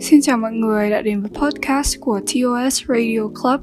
[0.00, 3.60] Xin chào mọi người đã đến với podcast của TOS Radio Club.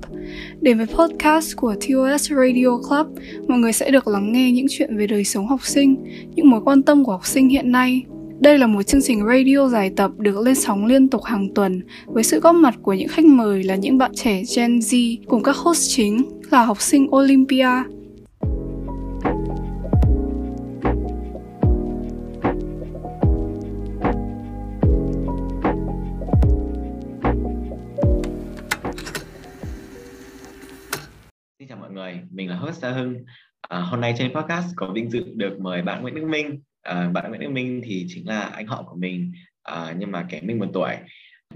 [0.62, 3.08] Đến với podcast của TOS Radio Club,
[3.48, 5.96] mọi người sẽ được lắng nghe những chuyện về đời sống học sinh,
[6.36, 8.04] những mối quan tâm của học sinh hiện nay.
[8.40, 11.82] Đây là một chương trình radio dài tập được lên sóng liên tục hàng tuần
[12.06, 15.44] với sự góp mặt của những khách mời là những bạn trẻ Gen Z cùng
[15.44, 17.70] các host chính là học sinh Olympia,
[32.68, 33.26] host Sa Hưng.
[33.62, 36.62] À, hôm nay trên podcast có vinh dự được mời bạn Nguyễn Đức Minh.
[36.82, 39.32] À, bạn Nguyễn Đức Minh thì chính là anh họ của mình,
[39.64, 40.96] à, nhưng mà kém mình một tuổi.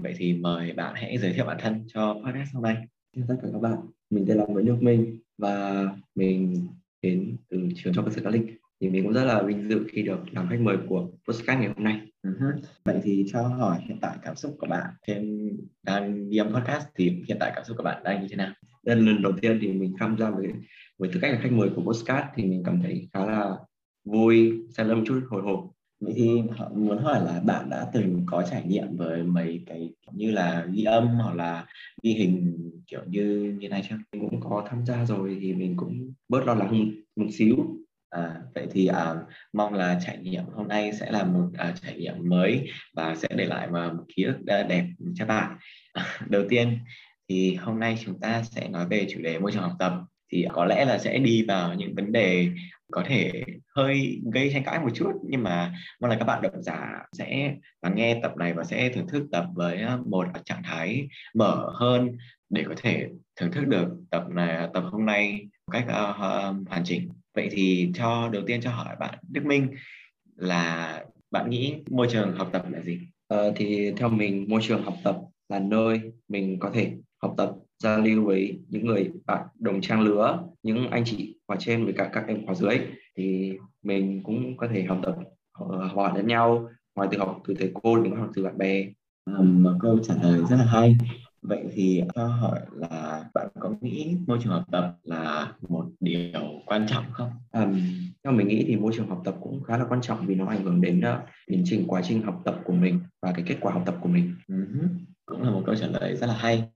[0.00, 2.76] Vậy thì mời bạn hãy giới thiệu bản thân cho podcast hôm nay.
[3.16, 3.76] Xin tất cả các bạn,
[4.10, 6.68] mình tên là Nguyễn Đức Minh và mình
[7.02, 8.56] đến từ trường cho cơ sở Cát Linh.
[8.80, 11.68] Thì mình cũng rất là vinh dự khi được làm khách mời của podcast ngày
[11.68, 12.00] hôm nay.
[12.26, 12.52] Uh-huh.
[12.84, 15.50] Vậy thì cho hỏi hiện tại cảm xúc của bạn trên
[15.82, 18.52] đang đi âm podcast thì hiện tại cảm xúc của bạn đang như thế nào?
[18.82, 20.46] đây là lần đầu tiên thì mình tham gia với
[21.02, 23.56] với tư cách là khách mời của postcard thì mình cảm thấy khá là
[24.04, 25.70] vui xem một chút hồi hộp.
[26.00, 26.42] Vậy thì
[26.74, 30.84] muốn hỏi là bạn đã từng có trải nghiệm với mấy cái như là ghi
[30.84, 31.66] âm hoặc là
[32.02, 33.96] ghi hình kiểu như như này chưa?
[34.12, 37.56] Mình cũng có tham gia rồi thì mình cũng bớt lo lắng một xíu.
[38.10, 39.14] À, vậy thì à,
[39.52, 43.28] mong là trải nghiệm hôm nay sẽ là một à, trải nghiệm mới và sẽ
[43.36, 45.56] để lại một ký ức đẹp cho bạn.
[45.92, 46.78] À, đầu tiên
[47.28, 49.92] thì hôm nay chúng ta sẽ nói về chủ đề môi trường học tập
[50.32, 52.48] thì có lẽ là sẽ đi vào những vấn đề
[52.92, 53.44] có thể
[53.76, 57.54] hơi gây tranh cãi một chút nhưng mà mong là các bạn độc giả sẽ
[57.82, 61.70] lắng nghe tập này và sẽ thưởng thức tập với ờ, một trạng thái mở
[61.74, 62.16] hơn
[62.50, 66.84] để có thể thưởng thức được tập này tập hôm nay một cách uh, hoàn
[66.84, 69.68] chỉnh vậy thì cho đầu tiên cho hỏi bạn Đức Minh
[70.36, 73.00] là bạn nghĩ môi trường học tập là gì?
[73.26, 75.16] Ờ, thì theo mình môi trường học tập
[75.48, 76.92] là nơi mình có thể
[77.22, 81.56] học tập giao lưu với những người bạn đồng trang lứa những anh chị khóa
[81.60, 82.80] trên với cả các em khóa dưới.
[83.16, 85.16] Thì mình cũng có thể học tập
[85.52, 88.86] ờ, hỏi lẫn nhau ngoài từ học từ thầy cô đến học từ bạn bè.
[89.24, 90.96] Um, một câu trả lời rất là hay.
[91.42, 96.42] Vậy thì cho hỏi là bạn có nghĩ môi trường học tập là một điều
[96.66, 97.30] quan trọng không?
[97.52, 97.80] Um,
[98.24, 100.46] theo mình nghĩ thì môi trường học tập cũng khá là quan trọng vì nó
[100.46, 103.56] ảnh hưởng đến uh, tiến trình quá trình học tập của mình và cái kết
[103.60, 104.34] quả học tập của mình.
[104.48, 104.88] Uh-huh.
[105.26, 106.68] cũng là một câu trả lời rất là hay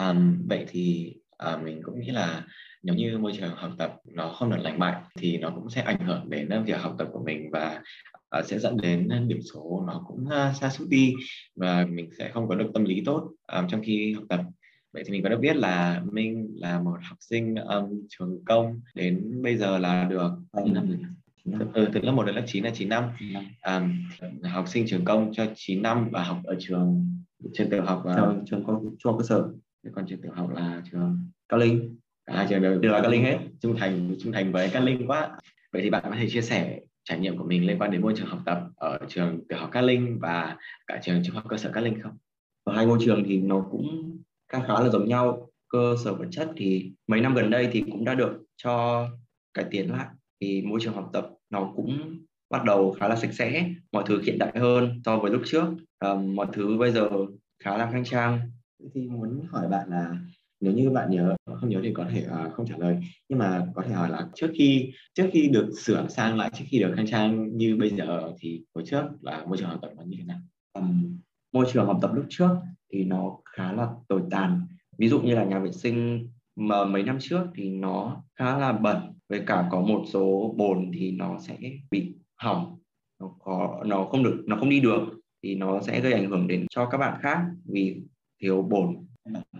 [0.00, 1.14] um, vậy thì
[1.52, 2.44] uh, mình cũng nghĩ là
[2.82, 5.80] nếu như môi trường học tập nó không được lành mạnh thì nó cũng sẽ
[5.80, 7.80] ảnh hưởng đến việc học tập của mình và
[8.38, 11.14] uh, sẽ dẫn đến điểm số nó cũng uh, sa sút đi
[11.56, 14.40] và mình sẽ không có được tâm lý tốt um, trong khi học tập.
[14.92, 18.80] Vậy thì mình có được biết là Minh là một học sinh um, trường công
[18.94, 22.70] đến bây giờ là được um, năm ừ, từ lớp 1 đến lớp 9 là
[22.74, 23.04] 9 năm.
[23.66, 23.92] Um,
[24.42, 27.18] học sinh trường công cho 9 năm và học ở trường
[27.54, 28.64] trường tiểu học uh, trường, trường
[28.98, 29.48] trung cơ sở
[29.94, 33.24] còn trường tiểu học là trường Cát Linh à trường đều, đều là Cát Linh
[33.24, 35.38] hết trung thành trung thành với Cát Linh quá
[35.72, 38.12] vậy thì bạn có thể chia sẻ trải nghiệm của mình liên quan đến môi
[38.16, 41.56] trường học tập ở trường tiểu học Cát Linh và cả trường trung học cơ
[41.56, 42.16] sở Cát Linh không?
[42.64, 44.18] Ở hai ngôi trường thì nó cũng
[44.52, 45.48] khá khá là giống nhau.
[45.68, 49.06] Cơ sở vật chất thì mấy năm gần đây thì cũng đã được cho
[49.54, 50.06] cải tiến lại.
[50.40, 52.18] Thì môi trường học tập nó cũng
[52.50, 55.64] bắt đầu khá là sạch sẽ, mọi thứ hiện đại hơn so với lúc trước.
[55.98, 57.10] À, mọi thứ bây giờ
[57.64, 58.40] khá là khang trang
[58.94, 60.18] thì muốn hỏi bạn là
[60.60, 62.98] nếu như bạn nhớ không nhớ thì có thể uh, không trả lời.
[63.28, 66.64] Nhưng mà có thể hỏi là trước khi trước khi được sửa sang lại trước
[66.68, 69.90] khi được khang trang như bây giờ thì hồi trước là môi trường học tập
[69.96, 70.38] nó như thế nào?
[70.72, 71.18] Um,
[71.52, 72.50] môi trường học tập lúc trước
[72.92, 74.66] thì nó khá là tồi tàn.
[74.98, 78.72] Ví dụ như là nhà vệ sinh mà mấy năm trước thì nó khá là
[78.72, 78.96] bẩn
[79.28, 81.56] với cả có một số bồn thì nó sẽ
[81.90, 82.78] bị hỏng.
[83.20, 85.00] Nó có nó không được nó không đi được
[85.42, 88.02] thì nó sẽ gây ảnh hưởng đến cho các bạn khác vì
[88.40, 88.96] thiếu bổn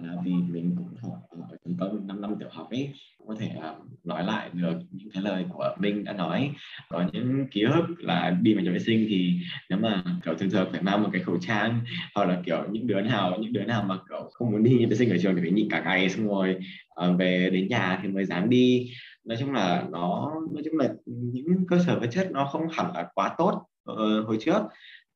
[0.02, 2.90] là vì mình cũng học à, ở trung tâm 5 năm tiểu học ấy
[3.26, 6.50] có thể à, nói lại được những cái lời của Minh đã nói.
[6.88, 9.38] Có những ký ức là đi vào nhà vệ sinh thì
[9.70, 11.80] nếu mà kiểu thường thường phải mang một cái khẩu trang
[12.14, 14.86] hoặc là kiểu những đứa nào những đứa nào mà kiểu không muốn đi nhà
[14.90, 16.56] vệ sinh ở trường thì phải nhịn cả ngày xong rồi
[16.94, 18.90] à, về đến nhà thì mới dám đi.
[19.24, 22.86] Nói chung là nó nói chung là những cơ sở vật chất nó không hẳn
[22.94, 24.62] là quá tốt uh, hồi trước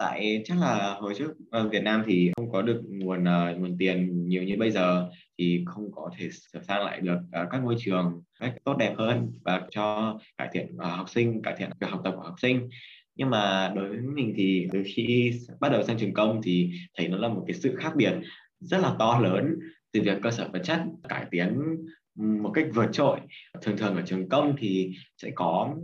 [0.00, 3.76] tại chắc là hồi trước ờ, Việt Nam thì không có được nguồn uh, nguồn
[3.78, 7.58] tiền nhiều như bây giờ thì không có thể sửa sang lại được uh, các
[7.58, 11.70] ngôi trường cách tốt đẹp hơn và cho cải thiện uh, học sinh cải thiện
[11.80, 12.68] việc học tập của học sinh.
[13.14, 17.08] Nhưng mà đối với mình thì từ khi bắt đầu sang trường công thì thấy
[17.08, 18.12] nó là một cái sự khác biệt
[18.60, 19.54] rất là to lớn
[19.92, 21.76] từ việc cơ sở vật chất cải tiến
[22.14, 23.20] một cách vượt trội.
[23.62, 25.74] Thường thường ở trường công thì sẽ có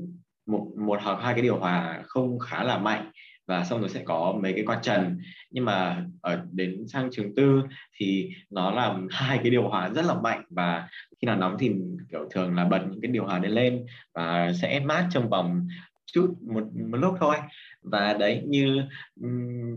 [0.47, 3.11] một một hoặc hai cái điều hòa không khá là mạnh
[3.47, 5.21] và xong rồi sẽ có mấy cái quạt trần.
[5.51, 7.63] Nhưng mà ở đến sang trường tư
[7.97, 10.45] thì nó là hai cái điều hòa rất là mạnh.
[10.51, 10.89] Và
[11.21, 11.71] khi nào nóng thì,
[12.11, 15.69] kiểu, thường là bật những cái điều hòa lên lên và sẽ mát trong vòng
[16.13, 17.37] chút, một một lúc thôi.
[17.83, 18.83] Và đấy, như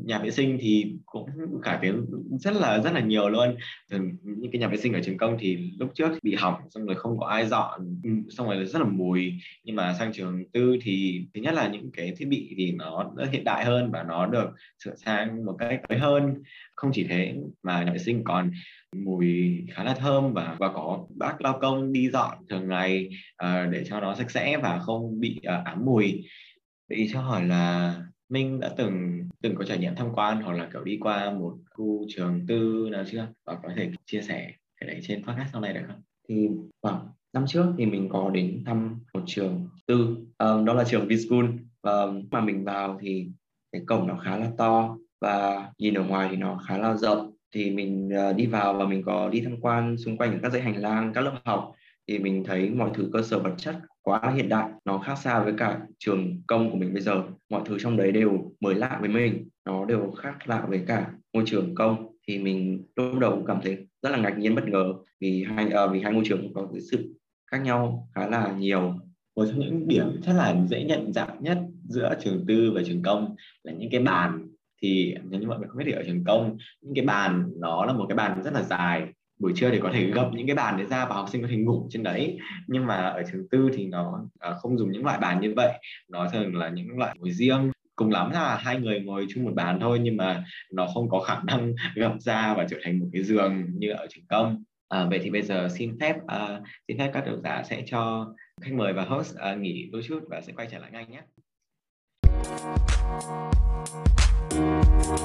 [0.05, 1.29] nhà vệ sinh thì cũng
[1.63, 2.05] cải tiến
[2.39, 3.55] rất là rất là nhiều luôn.
[4.23, 6.95] Những cái nhà vệ sinh ở trường công thì lúc trước bị hỏng, xong rồi
[6.95, 9.33] không có ai dọn xong rồi rất là mùi.
[9.63, 13.13] Nhưng mà sang trường tư thì thứ nhất là những cái thiết bị thì nó
[13.31, 14.49] hiện đại hơn và nó được
[14.83, 16.43] sửa sang một cách mới hơn.
[16.75, 18.51] Không chỉ thế mà nhà vệ sinh còn
[18.95, 23.09] mùi khá là thơm và và có bác lao công đi dọn thường ngày
[23.43, 26.23] uh, để cho nó sạch sẽ và không bị uh, ám mùi.
[26.89, 27.95] Vậy cho hỏi là
[28.29, 31.57] Minh đã từng từng có trải nghiệm tham quan hoặc là kiểu đi qua một
[31.71, 33.27] khu trường tư nào chưa?
[33.45, 34.51] Và có thể chia sẻ
[34.81, 36.01] cái đấy trên podcast sau này được không?
[36.29, 36.47] Thì
[36.81, 41.07] khoảng năm trước thì mình có đến thăm một trường tư um, đó là trường
[41.07, 41.45] Vinschool
[41.83, 43.27] và mà mình vào thì
[43.71, 47.33] cái cổng nó khá là to và nhìn ở ngoài thì nó khá là rộng
[47.51, 50.61] thì mình uh, đi vào và mình có đi tham quan xung quanh các dãy
[50.61, 51.71] hành lang các lớp học.
[52.07, 55.43] Thì mình thấy mọi thứ cơ sở vật chất quá hiện đại nó khác xa
[55.43, 57.23] với cả trường công của mình bây giờ.
[57.49, 61.11] Mọi thứ trong đấy đều mới lạ với mình nó đều khác lạ với cả
[61.33, 62.07] môi trường công.
[62.27, 65.65] Thì mình lúc đầu cũng cảm thấy rất là ngạc nhiên bất ngờ vì hai
[65.65, 67.15] uh, vì hai môi trường có cái sự
[67.51, 68.93] khác nhau khá là nhiều.
[69.35, 71.57] Một trong những điểm rất là dễ nhận dạng nhất
[71.87, 74.47] giữa trường tư và trường công là những cái bàn
[74.81, 77.85] thì nếu như mọi người không biết thì ở trường công những cái bàn nó
[77.85, 79.07] là một cái bàn rất là dài.
[79.39, 81.47] Buổi trưa thì có thể gập những cái bàn đấy ra và học sinh có
[81.47, 82.37] thể ngủ trên đấy.
[82.67, 85.71] Nhưng mà ở trường tư thì nó à, không dùng những loại bàn như vậy.
[86.09, 87.71] Nó thường là những loại ngồi riêng.
[87.95, 90.43] Cùng lắm là hai người ngồi chung một bàn thôi nhưng mà
[90.73, 94.07] nó không có khả năng gập ra và trở thành một cái giường như ở
[94.09, 94.63] trường công.
[94.89, 98.33] À, vậy thì bây giờ xin phép uh, xin phép các độc giả sẽ cho
[98.61, 101.21] khách mời và host uh, nghỉ đôi chút và sẽ quay trở lại ngay nhé.
[105.09, 105.17] Vậy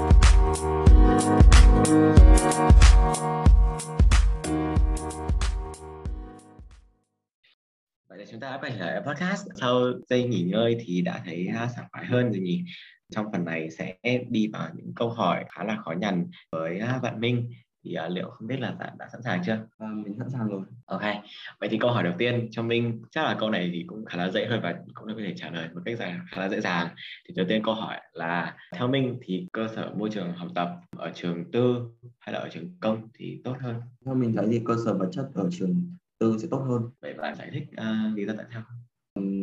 [8.19, 9.47] là chúng ta đã quay trở lại podcast.
[9.61, 12.65] Sau giây nghỉ ngơi thì đã thấy à, sảng khoái hơn rồi nhỉ.
[13.11, 13.95] Trong phần này sẽ
[14.29, 17.53] đi vào những câu hỏi khá là khó nhằn với à, bạn Minh
[17.85, 19.59] thì uh, liệu không biết là bạn đã sẵn sàng chưa?
[19.79, 20.63] À, mình sẵn sàng rồi.
[20.87, 21.03] Ok.
[21.61, 24.19] Vậy thì câu hỏi đầu tiên cho Minh chắc là câu này thì cũng khá
[24.19, 25.99] là dễ thôi và cũng có thể trả lời một cách
[26.31, 26.89] khá là dễ dàng.
[27.29, 30.69] Thì đầu tiên câu hỏi là theo Minh thì cơ sở môi trường học tập
[30.97, 31.77] ở trường tư
[32.19, 33.81] hay là ở trường công thì tốt hơn?
[34.07, 37.15] Theo mình thấy thì cơ sở vật chất ở trường tư sẽ tốt hơn vậy
[37.15, 38.63] bạn giải thích uh, lý do tại sao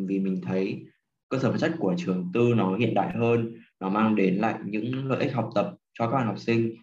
[0.08, 0.86] vì mình thấy
[1.30, 4.56] cơ sở vật chất của trường tư nó hiện đại hơn nó mang đến lại
[4.66, 6.76] những lợi ích học tập cho các bạn học sinh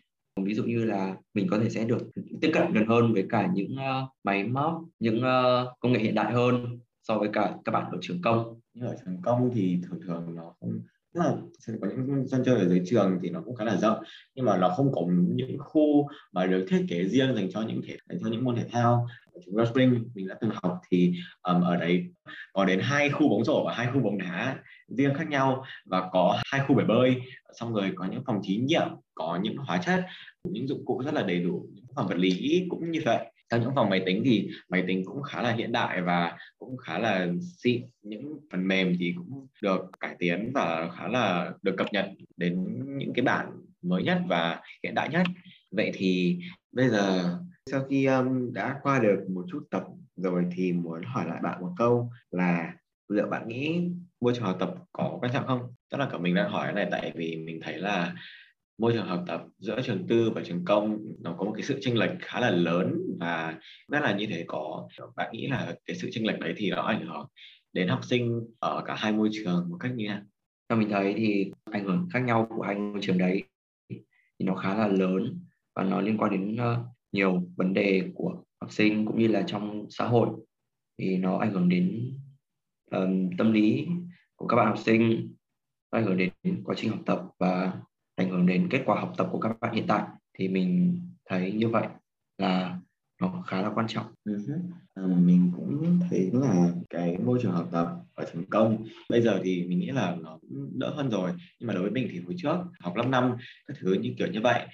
[0.49, 1.99] ví dụ như là mình có thể sẽ được
[2.41, 6.15] tiếp cận gần hơn với cả những uh, máy móc những uh, công nghệ hiện
[6.15, 8.61] đại hơn so với cả các bạn ở trường công.
[8.75, 10.81] Nhưng ở trường công thì thường thường nó không
[11.12, 11.34] là
[11.81, 13.99] có những sân chơi ở dưới trường thì nó cũng khá là rộng
[14.34, 17.81] nhưng mà nó không có những khu mà được thiết kế riêng dành cho những
[17.87, 19.06] thể dành cho những môn thể thao.
[19.44, 21.12] Chúng trường Spring mình đã từng học thì
[21.43, 22.05] um, ở đấy
[22.52, 24.56] có đến hai khu bóng rổ và hai khu bóng đá
[24.88, 27.16] riêng khác nhau và có hai khu bể bơi.
[27.52, 30.04] Xong rồi có những phòng thí nghiệm có những hóa chất
[30.44, 33.61] những dụng cụ rất là đầy đủ những phòng vật lý cũng như vậy trong
[33.61, 36.99] những phòng máy tính thì máy tính cũng khá là hiện đại và cũng khá
[36.99, 41.87] là xịn những phần mềm thì cũng được cải tiến và khá là được cập
[41.93, 42.06] nhật
[42.37, 43.50] đến những cái bản
[43.83, 45.27] mới nhất và hiện đại nhất
[45.71, 46.38] vậy thì
[46.73, 47.38] bây giờ
[47.71, 49.85] sau khi um, đã qua được một chút tập
[50.17, 52.73] rồi thì muốn hỏi lại bạn một câu là
[53.09, 53.90] liệu bạn nghĩ
[54.21, 55.61] môi trường học tập có quan trọng không?
[55.90, 58.14] Tức là cả mình đang hỏi cái này tại vì mình thấy là
[58.78, 61.78] môi trường học tập giữa trường tư và trường công nó có một cái sự
[61.80, 63.58] chênh lệch khá là lớn và
[63.88, 66.82] rất là như thế có bạn nghĩ là cái sự chênh lệch đấy thì nó
[66.82, 67.26] ảnh hưởng
[67.73, 70.23] đến học sinh ở cả hai môi trường một cách như thế nào?
[70.68, 73.42] Theo mình thấy thì ảnh hưởng khác nhau của hai môi trường đấy
[74.38, 75.40] thì nó khá là lớn
[75.75, 79.42] và nó liên quan đến ờ, nhiều vấn đề của học sinh cũng như là
[79.47, 80.28] trong xã hội
[80.99, 82.14] thì nó ảnh hưởng đến
[82.90, 83.87] um, tâm lý
[84.37, 85.32] của các bạn học sinh
[85.92, 86.32] nó ảnh hưởng đến
[86.64, 87.73] quá trình học tập và
[88.18, 90.02] ảnh hưởng đến kết quả học tập của các bạn hiện tại
[90.38, 91.87] thì mình thấy như vậy
[92.38, 92.78] là
[93.20, 94.06] nó khá là quan trọng.
[94.28, 95.25] Uh-huh.
[95.26, 99.64] mình cũng thấy là cái môi trường học tập ở trường công bây giờ thì
[99.68, 100.38] mình nghĩ là nó
[100.75, 103.76] đỡ hơn rồi nhưng mà đối với mình thì hồi trước, học 5 năm, các
[103.80, 104.66] thứ như kiểu như vậy,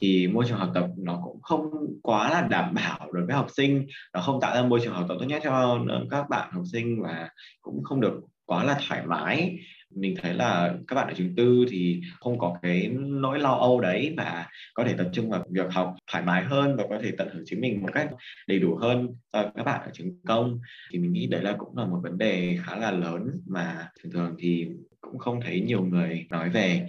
[0.00, 1.70] thì môi trường học tập nó cũng không
[2.02, 5.04] quá là đảm bảo đối với học sinh nó không tạo ra môi trường học
[5.08, 5.78] tập tốt nhất cho
[6.10, 7.28] các bạn học sinh và
[7.62, 9.58] cũng không được quá là thoải mái
[9.94, 13.80] mình thấy là các bạn ở trường tư thì không có cái nỗi lo âu
[13.80, 17.12] đấy và có thể tập trung vào việc học thoải mái hơn và có thể
[17.18, 18.10] tận hưởng chính mình một cách
[18.46, 19.08] đầy đủ hơn.
[19.32, 22.18] So các bạn ở trường công thì mình nghĩ đấy là cũng là một vấn
[22.18, 24.68] đề khá là lớn mà thường thường thì
[25.00, 26.88] cũng không thấy nhiều người nói về.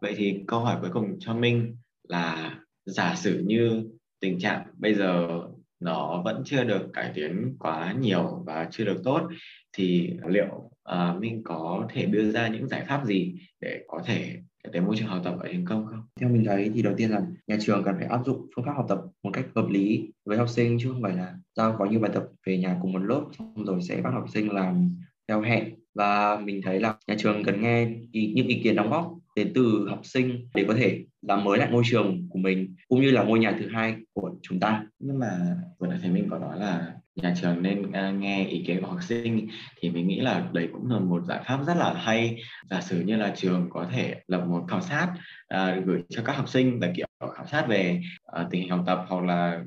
[0.00, 1.76] Vậy thì câu hỏi cuối cùng cho Minh
[2.08, 3.84] là giả sử như
[4.20, 5.40] tình trạng bây giờ
[5.84, 9.28] nó vẫn chưa được cải tiến quá nhiều và chưa được tốt
[9.76, 14.36] thì liệu uh, Minh có thể đưa ra những giải pháp gì để có thể
[14.64, 16.02] cải tiến môi trường học tập ở trường công không?
[16.20, 18.72] Theo mình thấy thì đầu tiên là nhà trường cần phải áp dụng phương pháp
[18.76, 21.84] học tập một cách hợp lý với học sinh chứ không phải là giao có
[21.84, 24.90] nhiều bài tập về nhà cùng một lớp xong rồi sẽ bắt học sinh làm
[25.28, 28.90] theo hẹn và mình thấy là nhà trường cần nghe ý, những ý kiến đóng
[28.90, 32.74] góp đến từ học sinh để có thể làm mới lại môi trường của mình
[32.88, 34.82] cũng như là ngôi nhà thứ hai của chúng ta.
[34.98, 38.64] Nhưng mà vừa nãy thầy Minh có nói là nhà trường nên à, nghe ý
[38.66, 39.48] kiến của học sinh
[39.80, 42.36] thì mình nghĩ là đấy cũng là một giải pháp rất là hay.
[42.70, 45.12] Giả sử như là trường có thể lập một khảo sát
[45.54, 48.00] uh, gửi cho các học sinh là kiểu khảo sát về
[48.40, 49.64] uh, tình hình học tập hoặc là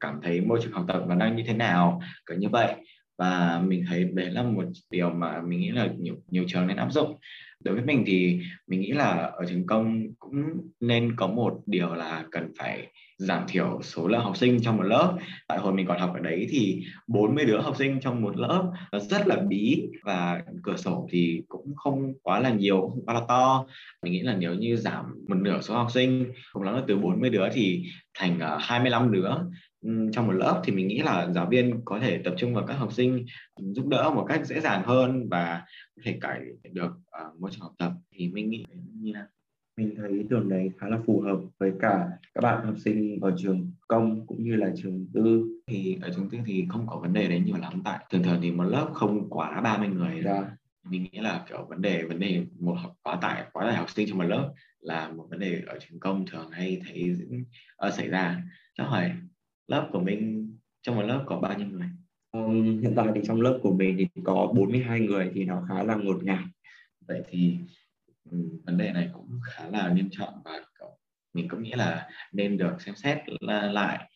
[0.00, 2.74] cảm thấy môi trường học tập nó đang như thế nào kiểu như vậy.
[3.18, 6.76] Và mình thấy đấy là một điều mà mình nghĩ là nhiều nhiều trường nên
[6.76, 7.18] áp dụng
[7.64, 10.34] đối với mình thì mình nghĩ là ở trường công cũng
[10.80, 12.86] nên có một điều là cần phải
[13.18, 15.16] giảm thiểu số lượng học sinh trong một lớp.
[15.48, 18.72] Tại hồi mình còn học ở đấy thì 40 đứa học sinh trong một lớp
[18.92, 23.14] nó rất là bí và cửa sổ thì cũng không quá là nhiều, không quá
[23.14, 23.66] là to.
[24.02, 26.98] Mình nghĩ là nếu như giảm một nửa số học sinh cũng lắm là từ
[26.98, 27.84] 40 đứa thì
[28.18, 29.30] thành ờ, 25 đứa
[29.82, 32.74] trong một lớp thì mình nghĩ là giáo viên có thể tập trung vào các
[32.74, 33.24] học sinh
[33.56, 35.62] giúp đỡ một cách dễ dàng hơn và
[35.96, 36.40] có thể cải
[36.72, 37.92] được uh, môi trường học tập.
[38.14, 39.26] Thì mình nghĩ như nào?
[39.76, 43.18] Mình thấy ý tưởng đấy khá là phù hợp với cả các bạn học sinh
[43.20, 45.46] ở trường công cũng như là trường tư.
[45.66, 48.38] Thì ở trường tư thì không có vấn đề đấy nhiều lắm tại thường thường
[48.42, 50.22] thì một lớp không quá 30 người.
[50.24, 50.50] Dạ.
[50.90, 53.90] mình nghĩ là kiểu vấn đề vấn đề một học quá tải quá tải học
[53.90, 57.16] sinh trong một lớp là một vấn đề ở trường công thường hay thấy
[57.86, 58.42] uh, xảy ra.
[58.78, 59.10] Cho hỏi
[59.70, 61.88] lớp của mình trong một lớp có bao nhiêu người?
[62.32, 65.82] Um, hiện tại thì trong lớp của mình thì có 42 người thì nó khá
[65.82, 66.44] là ngột ngạt.
[67.08, 67.58] Vậy thì
[68.30, 70.60] um, vấn đề này cũng khá là nghiêm trọng và
[71.34, 73.18] mình cũng nghĩ là nên được xem xét
[73.50, 74.09] lại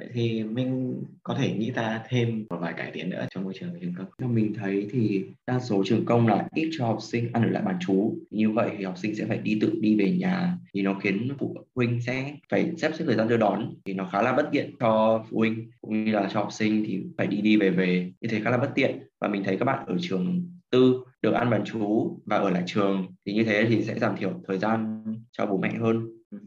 [0.00, 3.54] vậy thì mình có thể nghĩ ra thêm một vài cải tiến nữa trong môi
[3.60, 4.06] trường trường công.
[4.18, 7.48] Theo mình thấy thì đa số trường công là ít cho học sinh ăn ở
[7.48, 8.16] lại bán chú.
[8.30, 11.28] Như vậy thì học sinh sẽ phải đi tự đi về nhà thì nó khiến
[11.38, 13.74] phụ huynh sẽ phải xếp xếp thời gian đưa đón.
[13.84, 16.84] Thì nó khá là bất tiện cho phụ huynh cũng như là cho học sinh
[16.86, 18.12] thì phải đi đi về về.
[18.20, 21.32] Như thế khá là bất tiện và mình thấy các bạn ở trường tư được
[21.32, 24.58] ăn bán chú và ở lại trường thì như thế thì sẽ giảm thiểu thời
[24.58, 26.08] gian cho bố mẹ hơn.
[26.30, 26.40] Thấy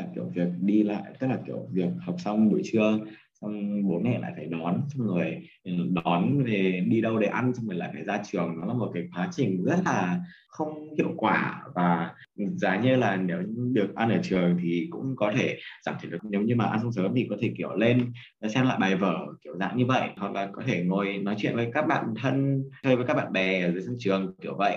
[0.00, 2.98] là kiểu việc đi lại, tức là kiểu việc học xong buổi trưa,
[3.40, 5.72] xong bố mẹ lại phải đón, xong rồi ừ,
[6.04, 8.60] đón về đi đâu để ăn, xong rồi lại phải ra trường.
[8.60, 13.16] Nó là một cái quá trình rất là không hiệu quả và giá như là
[13.16, 13.38] nếu
[13.72, 16.18] được ăn ở trường thì cũng có thể giảm thiểu được.
[16.30, 18.12] Nếu như mà ăn xong sớm thì có thể, kiểu, lên,
[18.48, 21.56] xem lại bài vở kiểu dạng như vậy, hoặc là có thể ngồi nói chuyện
[21.56, 24.76] với các bạn thân, chơi với các bạn bè ở dưới sân trường kiểu vậy.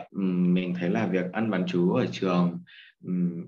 [0.55, 2.59] Mình thấy là việc ăn bán chú ở trường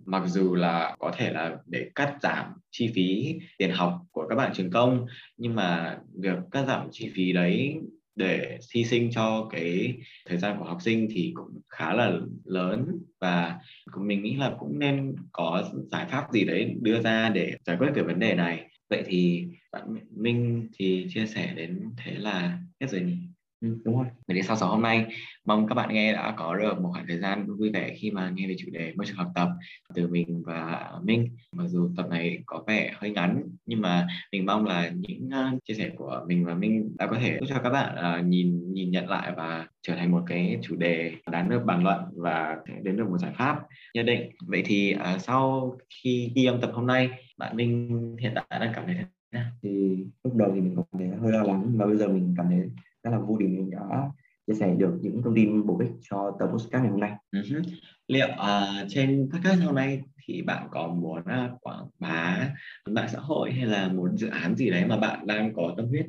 [0.06, 4.36] mặc dù là có thể là để cắt giảm chi phí tiền học của các
[4.36, 5.06] bạn trường công,
[5.38, 7.76] nhưng mà việc cắt giảm chi phí đấy
[8.16, 12.12] để hy sinh cho cái thời gian của học sinh thì cũng khá là
[12.44, 12.86] lớn.
[13.22, 13.60] Và
[13.98, 17.92] mình nghĩ là cũng nên có giải pháp gì đấy đưa ra để giải quyết
[17.96, 18.70] cái vấn đề này.
[18.90, 23.18] Vậy thì bạn Minh thì chia sẻ đến thế là hết rồi nhỉ?
[23.66, 24.06] Ừ, đúng rồi.
[24.28, 25.06] Vậy thì sau số hôm nay,
[25.46, 28.32] mong các bạn nghe đã có được một khoảng thời gian vui vẻ khi mà
[28.36, 29.48] nghe về chủ đề môi trường học tập
[29.96, 31.30] từ mình và Minh.
[31.52, 35.64] Mặc dù tập này có vẻ hơi ngắn, nhưng mà mình mong là những uh,
[35.64, 38.74] chia sẻ của mình và Minh đã có thể giúp cho các bạn uh, nhìn
[38.74, 42.58] nhìn nhận lại và trở thành một cái chủ đề đáng được bàn luận và
[42.84, 43.60] đến được một giải pháp
[43.94, 44.30] nhất định.
[44.48, 48.72] Vậy thì uh, sau khi ghi âm tập hôm nay, bạn Minh hiện tại đang
[48.76, 49.52] cảm thấy thế nào?
[49.64, 52.46] Thì lúc đầu thì mình cảm thấy hơi lo lắng và bây giờ mình cảm
[52.50, 52.60] thấy
[53.06, 54.12] rất là vui vì mình đã
[54.48, 57.12] chia sẻ được những thông tin bổ ích cho tập podcast ngày hôm nay.
[57.32, 57.64] Uh-huh.
[58.08, 62.50] Liệu uh, trên podcast hôm nay thì bạn có muốn uh, quảng bá
[62.90, 65.88] mạng xã hội hay là một dự án gì đấy mà bạn đang có tâm
[65.88, 66.06] huyết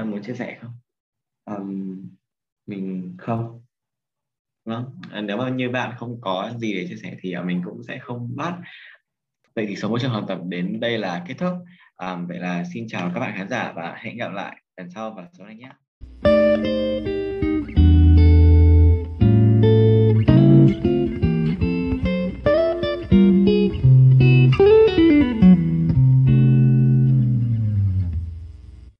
[0.00, 0.72] uh, muốn chia sẻ không?
[1.44, 2.08] Um,
[2.66, 3.62] mình không.
[4.64, 7.62] Vâng, à, nếu mà như bạn không có gì để chia sẻ thì uh, mình
[7.64, 8.58] cũng sẽ không bắt.
[9.54, 11.52] Vậy thì số môi trường học tập đến đây là kết thúc.
[11.96, 15.10] Um, vậy là xin chào các bạn khán giả và hẹn gặp lại lần sau
[15.10, 15.70] vào số này nhé.
[16.56, 17.17] thank you